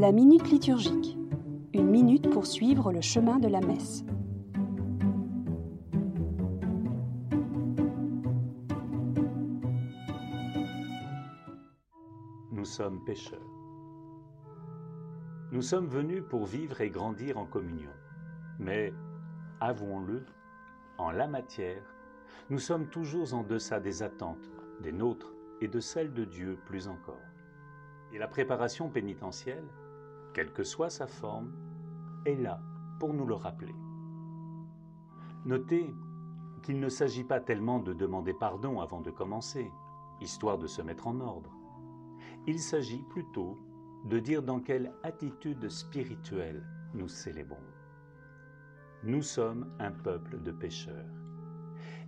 [0.00, 1.18] La minute liturgique.
[1.74, 4.02] Une minute pour suivre le chemin de la messe.
[12.50, 13.38] Nous sommes pécheurs.
[15.52, 17.92] Nous sommes venus pour vivre et grandir en communion.
[18.58, 18.94] Mais,
[19.60, 20.24] avouons-le,
[20.96, 21.82] en la matière,
[22.48, 24.50] nous sommes toujours en deçà des attentes,
[24.82, 27.20] des nôtres et de celles de Dieu plus encore.
[28.14, 29.68] Et la préparation pénitentielle,
[30.32, 31.52] quelle que soit sa forme,
[32.24, 32.60] est là
[32.98, 33.74] pour nous le rappeler.
[35.44, 35.94] Notez
[36.62, 39.70] qu'il ne s'agit pas tellement de demander pardon avant de commencer,
[40.20, 41.50] histoire de se mettre en ordre.
[42.46, 43.58] Il s'agit plutôt
[44.04, 47.56] de dire dans quelle attitude spirituelle nous célébrons.
[49.02, 51.08] Nous sommes un peuple de pécheurs.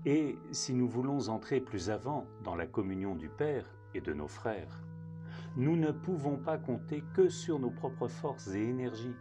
[0.04, 3.64] Et si nous voulons entrer plus avant dans la communion du Père
[3.94, 4.82] et de nos frères,
[5.56, 9.16] nous ne pouvons pas compter que sur nos propres forces et énergies.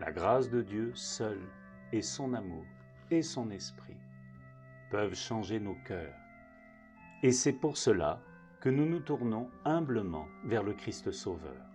[0.00, 1.38] La grâce de Dieu seul
[1.92, 2.64] et son amour
[3.10, 3.96] et son esprit
[4.90, 6.14] peuvent changer nos cœurs.
[7.22, 8.20] Et c'est pour cela
[8.60, 11.70] que nous nous tournons humblement vers le Christ Sauveur,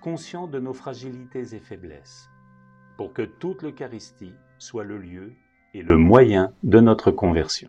[0.00, 2.28] conscients de nos fragilités et faiblesses,
[2.96, 5.32] pour que toute l'Eucharistie soit le lieu
[5.74, 7.68] et le moyen de notre conversion.